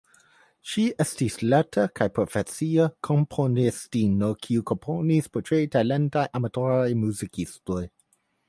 [0.69, 7.89] Ŝi estis lerta kaj profesia komponistino kiu komponis por tre talentaj amatoraj muzikistoj.